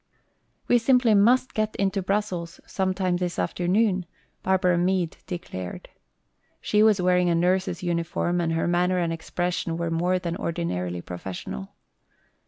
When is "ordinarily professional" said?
10.37-11.75